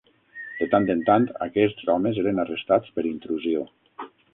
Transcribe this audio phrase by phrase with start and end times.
[0.61, 3.67] De tant en tant, aquests homes eren arrestats per intrusió.